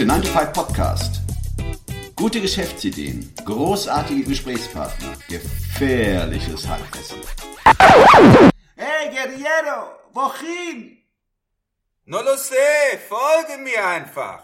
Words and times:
den 0.00 0.08
9 0.08 0.22
to 0.22 0.28
5 0.28 0.52
Podcast. 0.54 1.20
Gute 2.16 2.40
Geschäftsideen, 2.40 3.34
großartige 3.44 4.22
Gesprächspartner, 4.22 5.12
gefährliches 5.28 6.66
Halbwissen. 6.66 7.18
Hey, 8.76 9.10
Guerriero, 9.10 9.90
wohin? 10.14 10.96
No 12.06 12.22
lo 12.22 12.34
sé, 12.36 12.96
folge 13.10 13.62
mir 13.62 13.86
einfach. 13.86 14.40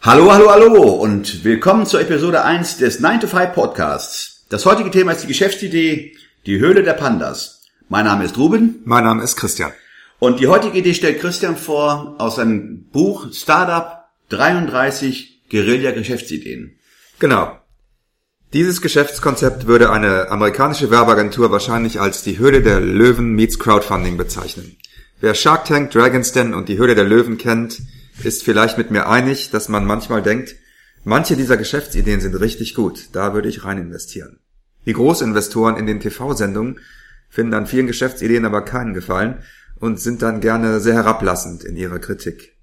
Hallo, 0.00 0.32
hallo, 0.32 0.50
hallo 0.50 0.82
und 0.94 1.44
willkommen 1.44 1.84
zur 1.84 2.00
Episode 2.00 2.44
1 2.44 2.78
des 2.78 3.00
9 3.00 3.20
to 3.20 3.26
5 3.26 3.52
Podcasts. 3.52 4.46
Das 4.48 4.64
heutige 4.64 4.90
Thema 4.90 5.12
ist 5.12 5.24
die 5.24 5.26
Geschäftsidee, 5.26 6.16
die 6.46 6.58
Höhle 6.58 6.82
der 6.82 6.94
Pandas. 6.94 7.62
Mein 7.88 8.04
Name 8.04 8.24
ist 8.24 8.36
Ruben 8.38 8.80
Mein 8.84 9.04
Name 9.04 9.22
ist 9.22 9.36
Christian. 9.36 9.72
und 10.18 10.40
die 10.40 10.48
heutige 10.48 10.78
Idee 10.78 10.94
stellt 10.94 11.20
Christian 11.20 11.56
vor 11.56 12.16
aus 12.18 12.36
seinem 12.36 12.84
Buch 12.90 13.32
Startup 13.32 14.04
33 14.30 15.42
Guerilla 15.50 15.92
Geschäftsideen. 15.92 16.76
Genau. 17.18 17.58
Dieses 18.52 18.80
Geschäftskonzept 18.80 19.66
würde 19.66 19.90
eine 19.90 20.30
amerikanische 20.30 20.90
Werbeagentur 20.90 21.50
wahrscheinlich 21.50 22.00
als 22.00 22.22
die 22.22 22.38
Höhle 22.38 22.62
der 22.62 22.80
Löwen 22.80 23.34
meets 23.34 23.58
Crowdfunding 23.58 24.16
bezeichnen. 24.16 24.76
Wer 25.20 25.34
Shark 25.34 25.64
Tank, 25.66 25.90
Dragon's 25.90 26.32
Den 26.32 26.54
und 26.54 26.68
die 26.68 26.78
Höhle 26.78 26.94
der 26.94 27.04
Löwen 27.04 27.36
kennt, 27.38 27.80
ist 28.22 28.42
vielleicht 28.44 28.78
mit 28.78 28.90
mir 28.90 29.08
einig, 29.08 29.50
dass 29.50 29.68
man 29.68 29.84
manchmal 29.84 30.22
denkt, 30.22 30.56
manche 31.04 31.36
dieser 31.36 31.56
Geschäftsideen 31.56 32.20
sind 32.20 32.34
richtig 32.36 32.74
gut, 32.74 33.08
da 33.12 33.34
würde 33.34 33.48
ich 33.48 33.64
rein 33.64 33.78
investieren. 33.78 34.38
Die 34.88 34.94
Großinvestoren 34.94 35.76
in 35.76 35.84
den 35.84 36.00
TV-Sendungen 36.00 36.80
finden 37.28 37.52
an 37.52 37.66
vielen 37.66 37.86
Geschäftsideen 37.86 38.46
aber 38.46 38.62
keinen 38.62 38.94
Gefallen 38.94 39.42
und 39.78 40.00
sind 40.00 40.22
dann 40.22 40.40
gerne 40.40 40.80
sehr 40.80 40.94
herablassend 40.94 41.62
in 41.62 41.76
ihrer 41.76 41.98
Kritik. 41.98 42.56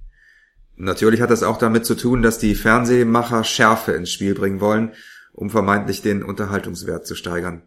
Natürlich 0.76 1.22
hat 1.22 1.30
das 1.30 1.44
auch 1.44 1.59
damit 1.59 1.86
zu 1.86 1.94
tun, 1.94 2.23
dass 2.23 2.40
die 2.40 2.56
Fernsehmacher 2.56 3.44
Schärfe 3.44 3.92
ins 3.92 4.12
Spiel 4.12 4.34
bringen 4.34 4.59
wollen, 4.59 4.94
um 5.34 5.52
vermeintlich 5.52 6.02
den 6.02 6.23
Unterhaltungswert 6.23 7.06
zu 7.06 7.14
steigern. 7.14 7.62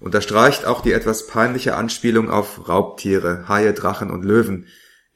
Unterstreicht 0.00 0.64
auch 0.64 0.80
die 0.80 0.92
etwas 0.92 1.26
peinliche 1.26 1.76
Anspielung 1.76 2.30
auf 2.30 2.70
Raubtiere, 2.70 3.48
Haie, 3.48 3.74
Drachen 3.74 4.10
und 4.10 4.24
Löwen 4.24 4.64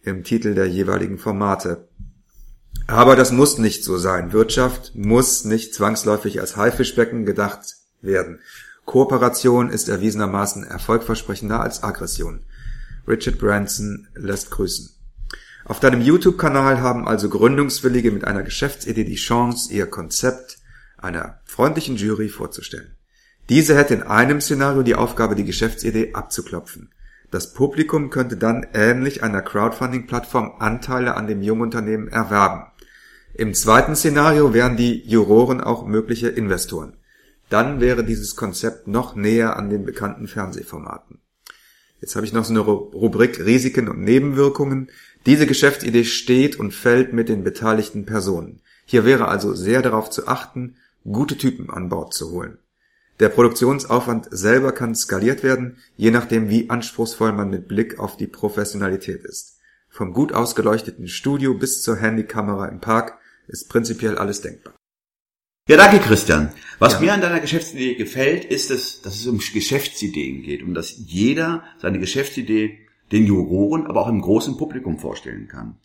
im 0.02 0.24
Titel 0.24 0.54
der 0.54 0.66
jeweiligen 0.66 1.16
Formate. 1.16 1.88
Aber 2.86 3.16
das 3.16 3.32
muss 3.32 3.56
nicht 3.56 3.82
so 3.82 3.96
sein. 3.96 4.34
Wirtschaft 4.34 4.94
muss 4.94 5.46
nicht 5.46 5.72
zwangsläufig 5.72 6.38
als 6.38 6.56
Haifischbecken 6.56 7.24
gedacht 7.24 7.81
werden. 8.02 8.40
Kooperation 8.84 9.70
ist 9.70 9.88
erwiesenermaßen 9.88 10.64
erfolgversprechender 10.64 11.60
als 11.60 11.82
Aggression. 11.82 12.44
Richard 13.06 13.38
Branson 13.38 14.08
lässt 14.14 14.50
grüßen. 14.50 14.90
Auf 15.64 15.80
deinem 15.80 16.00
YouTube-Kanal 16.00 16.80
haben 16.80 17.06
also 17.06 17.28
Gründungswillige 17.28 18.10
mit 18.10 18.24
einer 18.24 18.42
Geschäftsidee 18.42 19.04
die 19.04 19.14
Chance, 19.14 19.72
ihr 19.72 19.86
Konzept 19.86 20.58
einer 20.98 21.40
freundlichen 21.44 21.96
Jury 21.96 22.28
vorzustellen. 22.28 22.96
Diese 23.48 23.76
hätte 23.76 23.94
in 23.94 24.02
einem 24.02 24.40
Szenario 24.40 24.82
die 24.82 24.94
Aufgabe, 24.94 25.34
die 25.34 25.44
Geschäftsidee 25.44 26.14
abzuklopfen. 26.14 26.90
Das 27.30 27.54
Publikum 27.54 28.10
könnte 28.10 28.36
dann 28.36 28.66
ähnlich 28.74 29.22
einer 29.22 29.42
Crowdfunding-Plattform 29.42 30.56
Anteile 30.58 31.16
an 31.16 31.26
dem 31.26 31.42
Jungunternehmen 31.42 32.08
erwerben. 32.08 32.66
Im 33.34 33.54
zweiten 33.54 33.96
Szenario 33.96 34.52
wären 34.52 34.76
die 34.76 35.02
Juroren 35.08 35.60
auch 35.60 35.86
mögliche 35.86 36.28
Investoren. 36.28 36.96
Dann 37.52 37.80
wäre 37.82 38.02
dieses 38.02 38.34
Konzept 38.34 38.88
noch 38.88 39.14
näher 39.14 39.58
an 39.58 39.68
den 39.68 39.84
bekannten 39.84 40.26
Fernsehformaten. 40.26 41.20
Jetzt 42.00 42.16
habe 42.16 42.24
ich 42.24 42.32
noch 42.32 42.46
so 42.46 42.54
eine 42.54 42.60
Ru- 42.60 42.90
Rubrik 42.94 43.44
Risiken 43.44 43.90
und 43.90 44.00
Nebenwirkungen. 44.00 44.90
Diese 45.26 45.46
Geschäftsidee 45.46 46.04
steht 46.04 46.58
und 46.58 46.72
fällt 46.72 47.12
mit 47.12 47.28
den 47.28 47.44
beteiligten 47.44 48.06
Personen. 48.06 48.62
Hier 48.86 49.04
wäre 49.04 49.28
also 49.28 49.54
sehr 49.54 49.82
darauf 49.82 50.08
zu 50.08 50.28
achten, 50.28 50.76
gute 51.04 51.36
Typen 51.36 51.68
an 51.68 51.90
Bord 51.90 52.14
zu 52.14 52.30
holen. 52.30 52.56
Der 53.20 53.28
Produktionsaufwand 53.28 54.28
selber 54.30 54.72
kann 54.72 54.94
skaliert 54.94 55.42
werden, 55.42 55.76
je 55.98 56.10
nachdem 56.10 56.48
wie 56.48 56.70
anspruchsvoll 56.70 57.32
man 57.32 57.50
mit 57.50 57.68
Blick 57.68 57.98
auf 57.98 58.16
die 58.16 58.28
Professionalität 58.28 59.26
ist. 59.26 59.58
Vom 59.90 60.14
gut 60.14 60.32
ausgeleuchteten 60.32 61.06
Studio 61.06 61.52
bis 61.52 61.82
zur 61.82 61.96
Handykamera 61.96 62.68
im 62.68 62.80
Park 62.80 63.18
ist 63.46 63.68
prinzipiell 63.68 64.16
alles 64.16 64.40
denkbar. 64.40 64.72
Ja, 65.72 65.78
danke 65.78 66.00
Christian. 66.00 66.50
Was 66.80 66.92
Ja. 66.94 67.00
mir 67.00 67.12
an 67.14 67.22
deiner 67.22 67.40
Geschäftsidee 67.40 67.94
gefällt, 67.94 68.44
ist, 68.44 68.70
es, 68.70 69.00
dass 69.00 69.14
es 69.18 69.26
um 69.26 69.38
Geschäftsideen 69.38 70.42
geht, 70.42 70.62
um 70.62 70.74
dass 70.74 70.94
jeder 71.06 71.62
seine 71.80 71.98
Geschäftsidee 71.98 72.80
den 73.10 73.24
Juroren, 73.24 73.86
aber 73.86 74.02
auch 74.02 74.08
im 74.08 74.20
großen 74.20 74.58
Publikum 74.58 74.98
vorstellen 74.98 75.48
kann. 75.48 75.76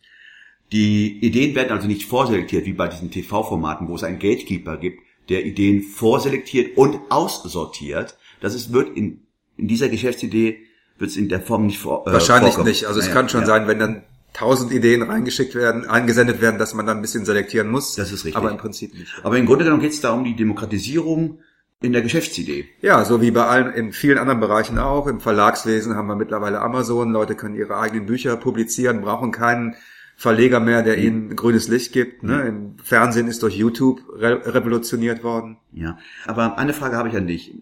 Die 0.73 1.17
Ideen 1.25 1.55
werden 1.55 1.71
also 1.71 1.87
nicht 1.87 2.03
vorselektiert, 2.03 2.65
wie 2.65 2.73
bei 2.73 2.89
diesen 2.89 3.11
TV-Formaten, 3.11 3.87
wo 3.87 3.95
es 3.95 4.03
einen 4.03 4.19
Gatekeeper 4.19 4.75
gibt, 4.75 4.99
der 5.29 5.45
Ideen 5.45 5.81
vorselektiert 5.83 6.75
und 6.75 6.99
aussortiert. 7.07 8.17
Das 8.41 8.55
ist, 8.55 8.73
wird 8.73 8.97
in, 8.97 9.21
in 9.55 9.69
dieser 9.69 9.87
Geschäftsidee 9.87 10.57
wird 10.97 11.11
es 11.11 11.15
in 11.15 11.29
der 11.29 11.39
Form 11.39 11.65
nicht 11.65 11.79
vor, 11.79 12.05
äh, 12.05 12.11
Wahrscheinlich 12.11 12.55
vorkommen. 12.55 12.67
nicht. 12.71 12.83
Also 12.83 12.99
es 12.99 13.05
Naja, 13.05 13.15
kann 13.17 13.29
schon 13.29 13.41
ja. 13.41 13.47
sein, 13.47 13.67
wenn 13.67 13.79
dann 13.79 14.03
tausend 14.37 14.71
Ideen 14.71 15.01
reingeschickt 15.01 15.55
werden, 15.55 15.85
eingesendet 15.85 16.41
werden, 16.41 16.59
dass 16.59 16.73
man 16.73 16.85
dann 16.85 16.97
ein 16.97 17.01
bisschen 17.01 17.25
selektieren 17.25 17.69
muss. 17.69 17.95
Das 17.95 18.11
ist 18.11 18.23
richtig. 18.23 18.35
Aber 18.35 18.51
im 18.51 18.57
Prinzip 18.57 18.93
nicht. 18.93 19.11
Aber 19.23 19.37
im 19.37 19.45
Grunde 19.45 19.65
genommen 19.65 19.81
geht 19.81 19.93
es 19.93 20.01
da 20.01 20.11
um 20.11 20.23
die 20.23 20.35
Demokratisierung 20.35 21.39
in 21.81 21.91
der 21.91 22.01
Geschäftsidee. 22.01 22.65
Ja, 22.81 23.03
so 23.03 23.21
wie 23.21 23.31
bei 23.31 23.45
allen, 23.45 23.73
in 23.73 23.93
vielen 23.93 24.17
anderen 24.17 24.39
Bereichen 24.39 24.77
auch. 24.77 25.07
Im 25.07 25.19
Verlagswesen 25.19 25.95
haben 25.95 26.07
wir 26.07 26.15
mittlerweile 26.15 26.61
Amazon. 26.61 27.11
Leute 27.11 27.35
können 27.35 27.55
ihre 27.55 27.77
eigenen 27.77 28.05
Bücher 28.05 28.37
publizieren, 28.37 29.01
brauchen 29.01 29.31
keinen 29.31 29.75
Verleger 30.15 30.59
mehr, 30.59 30.81
der 30.81 30.97
ihnen 30.97 31.35
grünes 31.35 31.67
Licht 31.67 31.93
gibt. 31.93 32.23
Ne? 32.23 32.41
Im 32.47 32.77
Fernsehen 32.83 33.27
ist 33.27 33.43
durch 33.43 33.55
YouTube 33.55 34.01
re 34.15 34.41
revolutioniert 34.53 35.23
worden. 35.23 35.57
Ja, 35.71 35.99
aber 36.25 36.57
eine 36.57 36.73
Frage 36.73 36.95
habe 36.95 37.09
ich 37.09 37.15
an 37.15 37.27
dich. 37.27 37.53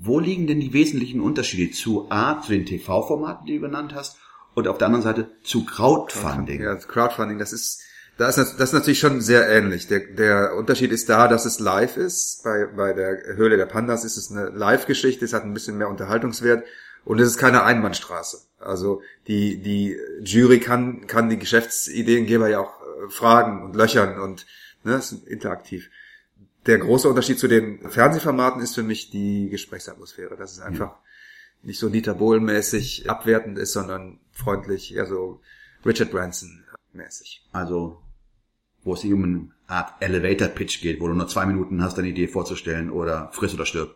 Wo 0.00 0.18
liegen 0.18 0.48
denn 0.48 0.58
die 0.58 0.72
wesentlichen 0.72 1.20
Unterschiede 1.20 1.72
zu 1.72 2.10
A, 2.10 2.40
zu 2.40 2.50
den 2.50 2.66
TV-Formaten, 2.66 3.46
die 3.46 3.56
du 3.56 3.60
genannt 3.60 3.94
hast, 3.94 4.18
und 4.60 4.68
auf 4.68 4.78
der 4.78 4.86
anderen 4.86 5.02
Seite 5.02 5.30
zu 5.42 5.64
Crowdfunding? 5.64 6.62
Ja, 6.62 6.74
Crowdfunding, 6.76 7.38
das 7.38 7.52
ist, 7.52 7.80
das 8.16 8.38
ist, 8.38 8.58
das 8.58 8.70
ist 8.70 8.72
natürlich 8.74 9.00
schon 9.00 9.20
sehr 9.20 9.48
ähnlich. 9.48 9.88
Der, 9.88 10.00
der 10.00 10.54
Unterschied 10.56 10.92
ist 10.92 11.08
da, 11.08 11.28
dass 11.28 11.44
es 11.44 11.58
live 11.58 11.96
ist. 11.96 12.42
Bei, 12.44 12.66
bei 12.66 12.92
der 12.92 13.36
Höhle 13.36 13.56
der 13.56 13.66
Pandas 13.66 14.04
ist 14.04 14.16
es 14.16 14.30
eine 14.30 14.50
Live-Geschichte, 14.50 15.24
es 15.24 15.32
hat 15.32 15.44
ein 15.44 15.54
bisschen 15.54 15.78
mehr 15.78 15.88
Unterhaltungswert 15.88 16.64
und 17.04 17.20
es 17.20 17.28
ist 17.28 17.38
keine 17.38 17.62
Einbahnstraße. 17.64 18.42
Also 18.58 19.02
die, 19.26 19.62
die 19.62 19.96
Jury 20.22 20.60
kann, 20.60 21.06
kann 21.06 21.30
die 21.30 21.38
Geschäftsideengeber 21.38 22.48
ja 22.48 22.60
auch 22.60 22.80
äh, 22.80 23.10
fragen 23.10 23.62
und 23.62 23.74
löchern 23.74 24.20
und 24.20 24.46
ne, 24.84 24.96
ist 24.96 25.12
interaktiv. 25.26 25.90
Der 26.66 26.78
große 26.78 27.08
Unterschied 27.08 27.38
zu 27.38 27.48
den 27.48 27.88
Fernsehformaten 27.88 28.60
ist 28.60 28.74
für 28.74 28.82
mich 28.82 29.10
die 29.10 29.48
Gesprächsatmosphäre. 29.48 30.36
Das 30.36 30.52
ist 30.52 30.60
einfach 30.60 30.96
nicht 31.62 31.78
so 31.78 31.88
Dieter 31.88 32.14
Bohlen-mäßig 32.14 33.08
abwertend 33.08 33.58
ist, 33.58 33.72
sondern 33.72 34.18
freundlich, 34.40 34.94
eher 34.94 35.06
so 35.06 35.40
Richard 35.84 36.10
Branson-mäßig. 36.10 37.48
Also, 37.52 38.02
wo 38.82 38.94
es 38.94 39.04
um 39.04 39.24
eine 39.24 39.48
Art 39.66 39.94
Elevator-Pitch 40.00 40.80
geht, 40.80 41.00
wo 41.00 41.08
du 41.08 41.14
nur 41.14 41.28
zwei 41.28 41.46
Minuten 41.46 41.82
hast, 41.82 41.98
deine 41.98 42.08
Idee 42.08 42.28
vorzustellen 42.28 42.90
oder 42.90 43.30
friss 43.32 43.54
oder 43.54 43.66
stirb. 43.66 43.94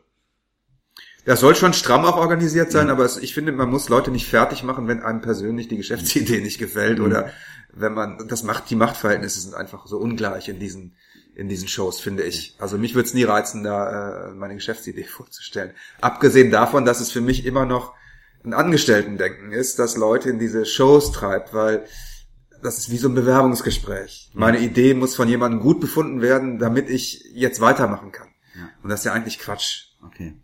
Das 1.25 1.41
soll 1.41 1.55
schon 1.55 1.73
stramm 1.73 2.05
auch 2.05 2.17
organisiert 2.19 2.71
sein, 2.71 2.91
aber 2.91 3.05
es, 3.05 3.17
ich 3.17 3.33
finde, 3.33 3.53
man 3.53 3.71
muss 3.71 3.89
Leute 3.89 4.11
nicht 4.11 4.29
fertig 4.29 4.63
machen, 4.63 4.89
wenn 4.89 5.03
einem 5.03 5.23
persönlich 5.23 5.69
die 5.69 5.79
Geschäftsidee 5.79 6.41
nicht 6.41 6.59
gefällt 6.59 7.01
oder 7.01 7.31
wenn 7.73 7.95
man, 7.95 8.29
das 8.29 8.43
macht, 8.43 8.69
die 8.69 8.77
Machtverhältnisse 8.77 9.41
sind 9.41 9.55
einfach 9.55 9.87
so 9.87 9.99
ungleich 9.99 10.49
in 10.49 10.59
diesen, 10.59 10.95
in 11.35 11.49
diesen 11.49 11.67
Shows, 11.67 11.99
finde 11.99 12.25
ich. 12.25 12.57
Also 12.59 12.77
mich 12.77 12.95
würde 12.95 13.09
es 13.09 13.15
nie 13.15 13.25
reizen, 13.25 13.65
da 13.65 14.29
äh, 14.29 14.35
meine 14.35 14.55
Geschäftsidee 14.55 15.05
vorzustellen. 15.09 15.73
Abgesehen 16.01 16.51
davon, 16.51 16.85
dass 16.85 17.01
es 17.01 17.11
für 17.11 17.23
mich 17.23 17.47
immer 17.47 17.65
noch 17.65 17.95
ein 18.45 18.53
Angestellten-Denken 18.53 19.53
ist, 19.53 19.79
dass 19.79 19.97
Leute 19.97 20.31
in 20.31 20.39
diese 20.39 20.67
Shows 20.67 21.13
treibt, 21.13 21.55
weil 21.55 21.87
das 22.63 22.79
ist 22.79 22.91
wie 22.91 22.97
so 22.97 23.09
ein 23.09 23.15
Bewerbungsgespräch. 23.15 24.31
Meine 24.35 24.59
Idee 24.59 24.95
muss 24.95 25.15
von 25.15 25.29
jemandem 25.29 25.61
gut 25.61 25.81
befunden 25.81 26.23
werden, 26.23 26.59
damit 26.59 26.89
ich 26.89 27.25
jetzt 27.35 27.61
weitermachen 27.61 28.13
kann. 28.13 28.29
Ja. 28.57 28.69
Und 28.83 28.91
das 28.91 29.01
ist 29.01 29.07
ja 29.07 29.13
eigentlich 29.13 29.39
Quatsch. 29.39 29.89
Okay. 30.07 30.35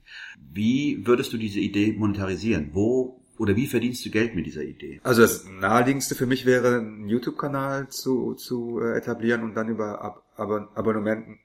Wie 0.53 1.07
würdest 1.07 1.33
du 1.33 1.39
diese 1.39 1.61
Idee 1.61 1.93
monetarisieren? 1.93 2.71
Wo 2.73 3.21
oder 3.39 3.57
wie 3.57 3.67
verdienst 3.67 4.05
du 4.05 4.11
Geld 4.11 4.35
mit 4.35 4.45
dieser 4.45 4.63
Idee? 4.63 5.01
Also 5.03 5.23
das 5.23 5.47
naheliegendste 5.47 6.15
für 6.15 6.27
mich 6.27 6.45
wäre, 6.45 6.79
einen 6.79 7.09
YouTube-Kanal 7.09 7.89
zu, 7.89 8.35
zu 8.35 8.81
äh, 8.81 8.99
etablieren 8.99 9.43
und 9.43 9.55
dann 9.55 9.69
über 9.69 10.03
Ab 10.03 10.25
Abon 10.37 10.69
Abonnementen, 10.75 11.39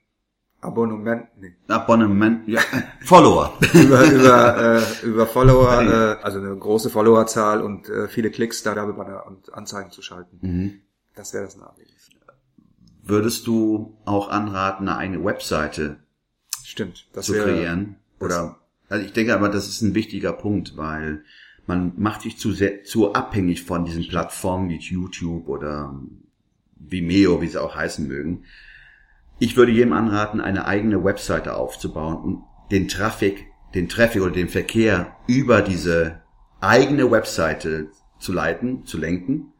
Abonnement, 0.60 1.28
nee, 1.38 1.54
Abonnement, 1.68 2.48
ja, 2.48 2.60
Follower. 3.00 3.56
über, 3.72 4.04
über, 4.10 4.80
äh, 5.02 5.06
über 5.06 5.26
Follower, 5.26 5.82
äh, 5.82 6.22
also 6.22 6.38
eine 6.38 6.56
große 6.56 6.90
Followerzahl 6.90 7.62
und 7.62 7.88
äh, 7.88 8.08
viele 8.08 8.30
Klicks 8.30 8.62
da 8.62 8.74
Werbebanner 8.74 9.26
und 9.26 9.52
Anzeigen 9.54 9.90
zu 9.90 10.02
schalten. 10.02 10.38
Mhm. 10.40 10.80
Das 11.14 11.32
wäre 11.34 11.44
das 11.44 11.56
naheliegendste. 11.56 12.16
Würdest 13.02 13.46
du 13.46 13.96
auch 14.04 14.28
anraten, 14.30 14.88
eine 14.88 14.98
eigene 14.98 15.24
Webseite 15.24 15.98
Stimmt. 16.64 17.06
Das 17.12 17.26
zu 17.26 17.34
wäre, 17.34 17.52
kreieren? 17.52 17.96
Oder 18.18 18.58
Also 18.88 19.04
ich 19.04 19.12
denke 19.12 19.34
aber, 19.34 19.48
das 19.48 19.68
ist 19.68 19.82
ein 19.82 19.94
wichtiger 19.94 20.32
Punkt, 20.32 20.76
weil 20.76 21.22
man 21.66 21.92
macht 21.96 22.22
sich 22.22 22.38
zu 22.38 22.52
sehr, 22.52 22.84
zu 22.84 23.12
abhängig 23.12 23.62
von 23.62 23.84
diesen 23.84 24.08
Plattformen 24.08 24.68
wie 24.68 24.78
YouTube 24.78 25.48
oder 25.48 25.94
Vimeo, 26.76 27.40
wie 27.40 27.46
sie 27.46 27.62
auch 27.62 27.74
heißen 27.74 28.06
mögen. 28.06 28.44
Ich 29.38 29.56
würde 29.56 29.72
jedem 29.72 29.92
anraten, 29.92 30.40
eine 30.40 30.66
eigene 30.66 31.04
Webseite 31.04 31.56
aufzubauen 31.56 32.16
und 32.16 32.44
den 32.70 32.88
Traffic, 32.88 33.46
den 33.74 33.88
Traffic 33.88 34.22
oder 34.22 34.32
den 34.32 34.48
Verkehr 34.48 35.16
über 35.26 35.60
diese 35.60 36.22
eigene 36.60 37.10
Webseite 37.10 37.90
zu 38.18 38.32
leiten, 38.32 38.86
zu 38.86 38.98
lenken, 38.98 39.52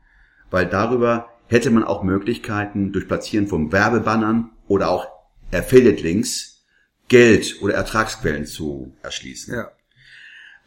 weil 0.51 0.67
darüber 0.67 1.29
hätte 1.47 1.71
man 1.71 1.85
auch 1.85 2.03
Möglichkeiten 2.03 2.93
durch 2.93 3.07
Platzieren 3.07 3.47
von 3.47 3.71
Werbebannern 3.71 4.51
oder 4.67 4.91
auch 4.91 5.07
Affiliate-Links 5.53 6.65
Geld 7.09 7.63
oder 7.63 7.75
Ertragsquellen 7.75 8.47
zu 8.47 8.97
erschließen. 9.03 9.55
Ja. 9.55 9.71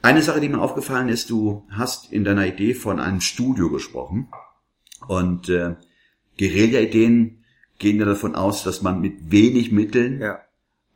Eine 0.01 0.21
Sache, 0.21 0.39
die 0.39 0.47
mir 0.47 0.61
aufgefallen 0.61 1.09
ist, 1.09 1.29
du 1.29 1.67
hast 1.69 2.13
in 2.13 2.23
deiner 2.23 2.45
Idee 2.47 2.73
von 2.73 2.99
einem 2.99 3.19
Studio 3.19 3.69
gesprochen 3.69 4.29
und 5.07 5.49
äh, 5.49 5.75
Guerilla-Ideen 6.37 7.38
gehen 7.79 7.97
ja 7.99 8.05
davon 8.05 8.35
aus, 8.35 8.63
dass 8.63 8.81
man 8.81 9.01
mit 9.01 9.31
wenig 9.31 9.71
Mitteln 9.71 10.21
Ja. 10.21 10.39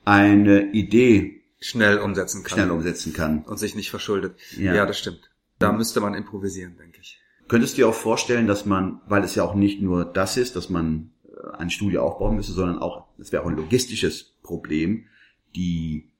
eine 0.05 0.71
Idee 0.71 1.41
Schnell 1.59 1.97
umsetzen 1.99 2.43
kann. 2.43 2.53
schnell 2.57 2.71
umsetzen 2.71 3.13
kann. 3.13 3.43
Und 3.43 3.57
sich 3.57 3.73
nicht 3.75 3.89
verschuldet. 3.89 4.37
Ja. 4.57 4.75
Ja, 4.75 4.85
das 4.85 4.99
stimmt. 4.99 5.31
Da 5.59 5.71
müsste 5.71 6.01
man 6.01 6.13
improvisieren, 6.13 6.75
denke 6.77 6.99
ich. 7.01 7.19
Könntest 7.47 7.73
du 7.77 7.81
dir 7.81 7.87
auch 7.87 7.93
vorstellen, 7.93 8.47
dass 8.47 8.65
man, 8.65 9.01
weil 9.07 9.23
es 9.23 9.35
ja 9.35 9.43
auch 9.43 9.55
nicht 9.55 9.81
nur 9.81 10.03
das 10.05 10.35
ist, 10.37 10.55
dass 10.55 10.69
man 10.69 11.11
äh, 11.25 11.57
ein 11.57 11.69
Studio 11.69 12.03
aufbauen 12.03 12.35
müsste, 12.35 12.51
sondern 12.53 12.79
auch, 12.79 13.07
es 13.17 13.31
wäre 13.31 13.43
auch 13.43 13.47
ein 13.47 13.55
logistisches 13.55 14.35
Problem, 14.43 15.05
die 15.55 16.11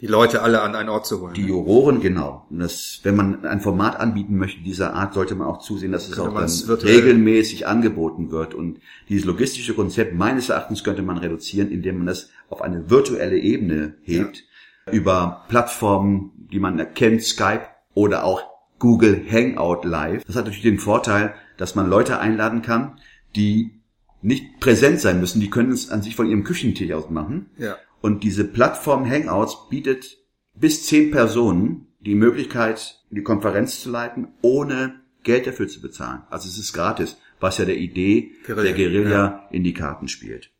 Die 0.00 0.06
Leute 0.06 0.42
alle 0.42 0.62
an 0.62 0.74
einen 0.74 0.88
Ort 0.88 1.06
zu 1.06 1.20
holen. 1.20 1.34
Die 1.34 1.42
ne? 1.42 1.48
Juroren, 1.48 2.00
genau. 2.00 2.46
Und 2.48 2.60
das, 2.60 3.00
wenn 3.02 3.16
man 3.16 3.44
ein 3.44 3.60
Format 3.60 4.00
anbieten 4.00 4.36
möchte 4.36 4.62
dieser 4.62 4.94
Art, 4.94 5.12
sollte 5.12 5.34
man 5.34 5.46
auch 5.46 5.58
zusehen, 5.58 5.92
dass 5.92 6.08
es 6.08 6.16
Könnte 6.16 6.30
auch 6.30 6.68
dann 6.68 6.78
regelmäßig 6.78 7.66
angeboten 7.66 8.30
wird. 8.30 8.54
Und 8.54 8.80
dieses 9.08 9.26
logistische 9.26 9.74
Konzept 9.74 10.14
meines 10.14 10.48
Erachtens 10.48 10.84
könnte 10.84 11.02
man 11.02 11.18
reduzieren, 11.18 11.70
indem 11.70 11.98
man 11.98 12.06
das 12.06 12.30
auf 12.48 12.62
eine 12.62 12.88
virtuelle 12.88 13.38
Ebene 13.38 13.94
hebt, 14.02 14.44
über 14.90 15.44
Plattformen, 15.48 16.32
die 16.50 16.60
man 16.60 16.78
erkennt, 16.78 17.22
Skype 17.22 17.66
oder 17.94 18.24
auch 18.24 18.42
Google 18.78 19.22
Hangout 19.30 19.86
Live. 19.86 20.24
Das 20.24 20.36
hat 20.36 20.46
natürlich 20.46 20.62
den 20.62 20.78
Vorteil, 20.78 21.34
dass 21.58 21.74
man 21.74 21.88
Leute 21.88 22.18
einladen 22.18 22.62
kann, 22.62 22.98
die 23.36 23.80
nicht 24.22 24.60
präsent 24.60 25.00
sein 25.00 25.20
müssen. 25.20 25.40
Die 25.40 25.50
können 25.50 25.72
es 25.72 25.90
an 25.90 26.02
sich 26.02 26.16
von 26.16 26.26
ihrem 26.26 26.44
Küchentisch 26.44 26.90
aus 26.92 27.10
machen. 27.10 27.50
Ja. 27.58 27.76
Und 28.00 28.24
diese 28.24 28.44
Plattform 28.44 29.08
Hangouts 29.08 29.68
bietet 29.68 30.18
bis 30.54 30.86
zehn 30.86 31.10
Personen 31.10 31.86
die 32.00 32.14
Möglichkeit, 32.14 33.04
die 33.10 33.22
Konferenz 33.22 33.80
zu 33.80 33.90
leiten, 33.90 34.28
ohne 34.42 35.00
Geld 35.22 35.46
dafür 35.46 35.68
zu 35.68 35.82
bezahlen. 35.82 36.22
Also 36.30 36.48
es 36.48 36.58
ist 36.58 36.72
gratis, 36.72 37.18
was 37.40 37.58
ja 37.58 37.64
der 37.64 37.76
Idee 37.76 38.32
Guerilla, 38.46 38.62
der 38.62 38.72
Guerilla 38.74 39.10
ja. 39.10 39.48
in 39.50 39.64
die 39.64 39.74
Karten 39.74 40.08
spielt. 40.08 40.50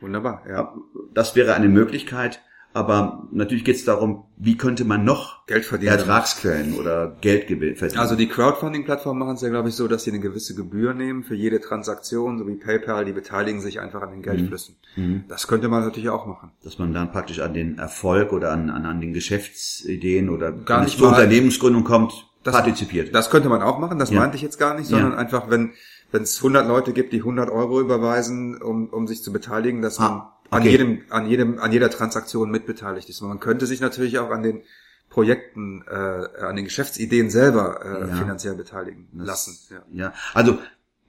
Wunderbar, 0.00 0.44
ja. 0.48 0.74
Das 1.12 1.36
wäre 1.36 1.54
eine 1.54 1.68
Möglichkeit, 1.68 2.42
aber 2.72 3.26
natürlich 3.32 3.64
geht 3.64 3.76
es 3.76 3.84
darum, 3.84 4.24
wie 4.36 4.56
könnte 4.56 4.84
man 4.84 5.04
noch 5.04 5.46
Geld 5.46 5.64
verdienen. 5.64 5.92
Ertragsquellen 5.92 6.74
oder 6.78 7.16
Geld 7.20 7.46
verdienen. 7.78 7.98
Also 7.98 8.14
die 8.16 8.28
Crowdfunding-Plattformen 8.28 9.18
machen 9.18 9.34
es 9.34 9.42
ja, 9.42 9.48
glaube 9.48 9.68
ich, 9.70 9.74
so, 9.74 9.88
dass 9.88 10.04
sie 10.04 10.10
eine 10.10 10.20
gewisse 10.20 10.54
Gebühr 10.54 10.94
nehmen 10.94 11.24
für 11.24 11.34
jede 11.34 11.60
Transaktion, 11.60 12.38
so 12.38 12.46
wie 12.46 12.54
PayPal, 12.54 13.04
die 13.04 13.12
beteiligen 13.12 13.60
sich 13.60 13.80
einfach 13.80 14.02
an 14.02 14.12
den 14.12 14.22
Geldflüssen. 14.22 14.76
Mhm. 14.96 15.24
Das 15.28 15.48
könnte 15.48 15.68
man 15.68 15.82
natürlich 15.84 16.08
auch 16.10 16.26
machen. 16.26 16.52
dass 16.62 16.78
man 16.78 16.94
dann 16.94 17.10
praktisch 17.10 17.40
an 17.40 17.54
den 17.54 17.78
Erfolg 17.78 18.32
oder 18.32 18.52
an, 18.52 18.70
an, 18.70 18.86
an 18.86 19.00
den 19.00 19.12
Geschäftsideen 19.12 20.28
oder 20.28 20.52
Gar 20.52 20.84
nicht 20.84 20.98
zur 20.98 21.08
Unternehmensgründung 21.08 21.84
kommt, 21.84 22.26
Das- 22.44 22.54
partizipiert. 22.54 23.14
Das 23.14 23.30
könnte 23.30 23.48
man 23.48 23.62
auch 23.62 23.78
machen, 23.78 23.98
das 23.98 24.10
Ja. 24.10 24.20
meinte 24.20 24.36
ich 24.36 24.42
jetzt 24.42 24.58
gar 24.58 24.74
nicht, 24.78 24.86
sondern 24.86 25.12
Ja. 25.12 25.18
einfach, 25.18 25.50
wenn 25.50 25.72
wenn 26.12 26.22
es 26.24 26.42
100 26.42 26.66
Leute 26.66 26.92
gibt, 26.92 27.12
die 27.12 27.22
100 27.22 27.50
Euro 27.50 27.80
überweisen, 27.80 28.60
um, 28.60 28.88
um 28.88 29.06
sich 29.06 29.22
zu 29.22 29.32
beteiligen, 29.32 29.80
dass 29.80 30.00
man 30.00 30.10
Ah, 30.10 30.32
an 30.50 30.60
okay. 30.62 30.70
jedem 30.70 31.00
an 31.10 31.26
jedem 31.28 31.58
an 31.58 31.72
jeder 31.72 31.90
Transaktion 31.90 32.50
mitbeteiligt 32.50 33.08
ist. 33.08 33.20
Und 33.22 33.28
man 33.28 33.40
könnte 33.40 33.66
sich 33.66 33.80
natürlich 33.80 34.18
auch 34.18 34.30
an 34.30 34.42
den 34.42 34.62
Projekten, 35.08 35.82
äh, 35.88 35.94
an 35.94 36.56
den 36.56 36.64
Geschäftsideen 36.64 37.30
selber 37.30 37.80
äh, 37.84 38.08
Ja. 38.08 38.16
finanziell 38.16 38.54
beteiligen 38.54 39.08
lassen. 39.14 39.58
Ja. 39.70 39.82
Ja, 39.92 40.14
also 40.34 40.58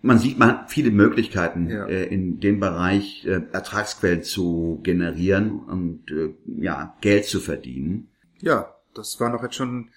man 0.02 0.18
sieht, 0.18 0.40
man 0.40 0.50
hat 0.50 0.72
viele 0.72 0.90
Möglichkeiten 0.92 1.70
Ja. 1.70 1.86
äh, 1.86 2.06
in 2.06 2.40
dem 2.40 2.60
Bereich 2.60 3.26
äh, 3.26 3.42
Ertragsquellen 3.52 4.24
zu 4.24 4.80
generieren 4.84 5.60
und 5.60 6.10
äh, 6.12 6.34
ja 6.60 6.96
Geld 7.02 7.26
zu 7.26 7.40
verdienen. 7.40 8.10
Ja, 8.40 8.76
das 8.96 9.20
war 9.20 9.30
noch 9.30 9.44
jetzt 9.44 9.56
schon 9.56 9.90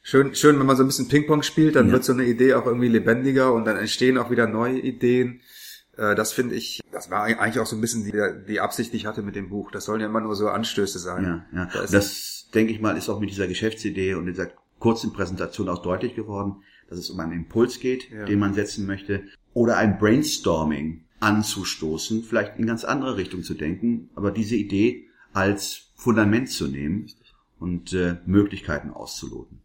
schön, 0.00 0.34
schön, 0.34 0.58
wenn 0.58 0.66
man 0.66 0.76
so 0.76 0.82
ein 0.82 0.86
bisschen 0.86 1.08
Ping-Pong 1.08 1.42
spielt, 1.42 1.76
dann 1.76 1.88
Ja. 1.88 1.92
wird 1.92 2.04
so 2.04 2.12
eine 2.14 2.24
Idee 2.24 2.54
auch 2.54 2.64
irgendwie 2.66 2.88
lebendiger 2.88 3.52
und 3.52 3.66
dann 3.66 3.76
entstehen 3.76 4.16
auch 4.16 4.30
wieder 4.30 4.46
neue 4.46 4.78
Ideen. 4.78 5.40
Äh, 5.98 6.14
Das 6.14 6.32
finde 6.32 6.54
ich, 6.54 6.80
das 6.94 7.10
war 7.10 7.24
eigentlich 7.24 7.58
auch 7.60 7.66
so 7.66 7.76
ein 7.76 7.80
bisschen 7.80 8.04
die, 8.04 8.12
die 8.48 8.60
Absicht, 8.60 8.92
die 8.92 8.96
ich 8.96 9.06
hatte 9.06 9.22
mit 9.22 9.36
dem 9.36 9.48
Buch. 9.50 9.70
Das 9.70 9.84
sollen 9.84 10.00
ja 10.00 10.06
immer 10.06 10.20
nur 10.20 10.34
so 10.34 10.48
Anstöße 10.48 10.98
sein. 10.98 11.24
Ja, 11.24 11.46
ja. 11.58 11.68
Da 11.72 11.84
Das 11.86 12.48
denke 12.54 12.72
ich 12.72 12.80
mal 12.80 12.96
ist 12.96 13.08
auch 13.08 13.20
mit 13.20 13.30
dieser 13.30 13.46
Geschäftsidee 13.48 14.14
und 14.14 14.26
dieser 14.26 14.48
kurzen 14.78 15.12
Präsentation 15.12 15.68
auch 15.68 15.82
deutlich 15.82 16.14
geworden, 16.14 16.62
dass 16.88 16.98
es 16.98 17.10
um 17.10 17.18
einen 17.20 17.32
Impuls 17.32 17.80
geht, 17.80 18.10
Ja. 18.10 18.24
den 18.24 18.38
man 18.38 18.54
setzen 18.54 18.86
möchte, 18.86 19.24
oder 19.52 19.76
ein 19.76 19.98
Brainstorming 19.98 21.04
anzustoßen, 21.20 22.22
vielleicht 22.22 22.58
in 22.58 22.66
ganz 22.66 22.84
andere 22.84 23.16
Richtung 23.16 23.42
zu 23.42 23.54
denken, 23.54 24.10
aber 24.14 24.30
diese 24.30 24.56
Idee 24.56 25.06
als 25.32 25.92
Fundament 25.96 26.50
zu 26.50 26.68
nehmen 26.68 27.06
und 27.58 27.92
äh, 27.92 28.16
Möglichkeiten 28.26 28.90
auszuloten. 28.90 29.60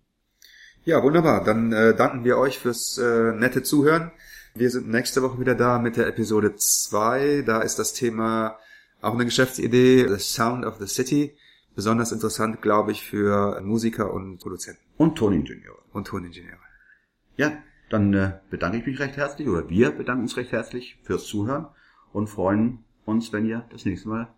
Ja, 0.86 1.04
wunderbar. 1.04 1.44
Dann 1.44 1.72
äh, 1.74 1.96
danken 1.96 2.24
wir 2.24 2.38
euch 2.38 2.58
fürs 2.58 2.98
äh, 2.98 3.34
nette 3.34 3.62
Zuhören. 3.62 4.12
Wir 4.56 4.70
sind 4.72 4.90
nächste 4.90 5.22
Woche 5.22 5.40
wieder 5.40 5.56
da 5.56 5.80
mit 5.80 5.96
der 5.98 6.08
Episode 6.08 6.56
2. 6.56 7.44
Da 7.46 7.62
ist 7.62 7.78
das 7.80 7.94
Thema 7.94 8.58
auch 9.02 9.14
eine 9.14 9.26
Geschäftsidee, 9.26 10.08
The 10.08 10.20
Sound 10.20 10.66
of 10.66 10.78
the 10.80 10.88
City. 10.88 11.38
Besonders 11.76 12.12
interessant, 12.12 12.62
glaube 12.62 12.92
ich, 12.92 13.06
für 13.06 13.62
Musiker 13.62 14.12
und 14.14 14.40
Produzenten 14.40 14.82
Und 14.98 15.18
Toningenieure. 15.18 15.78
und 15.94 16.08
Toningenieure. 16.08 16.58
Ja, 17.38 17.54
dann 17.90 18.14
äh, 18.14 18.40
bedanke 18.50 18.80
ich 18.80 18.86
mich 18.86 19.00
recht 19.00 19.16
herzlich 19.16 19.48
oder 19.48 19.70
wir 19.70 19.92
bedanken 19.92 20.24
uns 20.24 20.36
recht 20.36 20.52
herzlich 20.52 20.98
fürs 21.04 21.26
Zuhören 21.26 21.68
und 22.12 22.28
freuen 22.28 22.84
uns, 23.06 23.32
wenn 23.32 23.46
ihr 23.46 23.66
das 23.72 23.86
nächste 23.86 24.10
Mal 24.10 24.34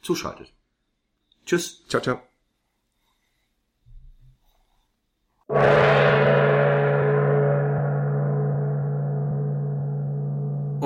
zuschaltet. 0.00 0.54
Tschüss. 1.44 1.84
Ciao, 1.88 2.00
ciao. 2.02 2.31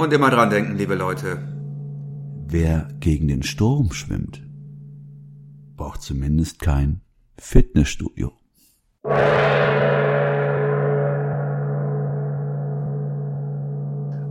Und 0.06 0.12
immer 0.12 0.30
dran 0.30 0.50
denken, 0.50 0.76
liebe 0.76 0.94
Leute. 0.94 1.36
Wer 2.46 2.86
gegen 3.00 3.26
den 3.26 3.42
Sturm 3.42 3.92
schwimmt, 3.92 4.40
braucht 5.74 6.00
zumindest 6.00 6.60
kein 6.60 7.00
Fitnessstudio. 7.36 8.32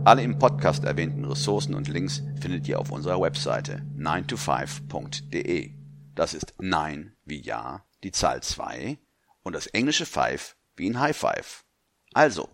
Alle 0.06 0.22
im 0.22 0.38
Podcast 0.38 0.84
erwähnten 0.84 1.26
Ressourcen 1.26 1.74
und 1.74 1.88
Links 1.88 2.22
findet 2.40 2.66
ihr 2.68 2.80
auf 2.80 2.90
unserer 2.90 3.20
Webseite 3.20 3.82
9to5.de. 3.98 5.74
Das 6.14 6.32
ist 6.32 6.54
9 6.58 7.12
wie 7.26 7.42
Ja, 7.42 7.84
die 8.02 8.12
Zahl 8.12 8.42
2 8.42 8.96
und 9.42 9.54
das 9.54 9.66
englische 9.66 10.06
5 10.06 10.56
wie 10.76 10.88
ein 10.88 10.98
High 10.98 11.14
Five. 11.14 11.66
Also, 12.14 12.48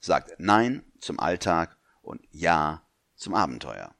sagt 0.00 0.36
Nein 0.38 0.84
zum 1.00 1.20
Alltag 1.20 1.76
und 2.02 2.20
Ja 2.30 2.82
zum 3.14 3.34
Abenteuer. 3.34 3.94